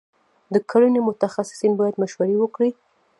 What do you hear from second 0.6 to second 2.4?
کرنې متخصصین باید مشورې